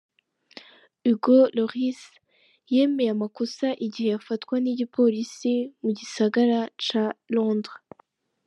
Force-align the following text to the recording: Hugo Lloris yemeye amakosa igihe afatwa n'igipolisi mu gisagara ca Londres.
Hugo 1.05 1.37
Lloris 1.55 1.99
yemeye 2.73 3.09
amakosa 3.15 3.67
igihe 3.85 4.09
afatwa 4.19 4.55
n'igipolisi 4.59 5.53
mu 5.81 5.89
gisagara 5.97 6.59
ca 6.87 7.03
Londres. 7.35 7.79